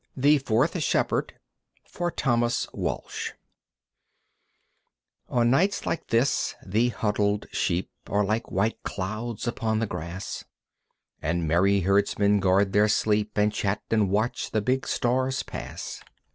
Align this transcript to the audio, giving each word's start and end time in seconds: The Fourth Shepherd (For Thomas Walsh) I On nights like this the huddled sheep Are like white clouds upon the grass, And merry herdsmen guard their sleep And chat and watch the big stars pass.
The 0.17 0.39
Fourth 0.39 0.81
Shepherd 0.81 1.33
(For 1.85 2.09
Thomas 2.09 2.67
Walsh) 2.73 3.33
I 5.29 5.33
On 5.35 5.51
nights 5.51 5.85
like 5.85 6.07
this 6.07 6.55
the 6.65 6.89
huddled 6.89 7.45
sheep 7.51 7.91
Are 8.07 8.25
like 8.25 8.49
white 8.49 8.81
clouds 8.81 9.47
upon 9.47 9.77
the 9.77 9.85
grass, 9.85 10.43
And 11.21 11.47
merry 11.47 11.81
herdsmen 11.81 12.39
guard 12.39 12.73
their 12.73 12.87
sleep 12.87 13.37
And 13.37 13.53
chat 13.53 13.83
and 13.91 14.09
watch 14.09 14.49
the 14.49 14.61
big 14.61 14.87
stars 14.87 15.43
pass. 15.43 16.01